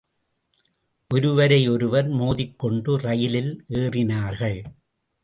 ஒருவரை 1.11 1.67
ஒருவர் 1.69 2.09
மோதிக்கொண்டு 2.09 2.95
ரயிலில் 2.97 3.51
ஏறினார்கள். 3.69 4.59